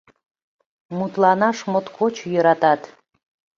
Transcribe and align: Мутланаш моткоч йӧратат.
Мутланаш 0.97 1.57
моткоч 1.71 2.15
йӧратат. 2.31 2.81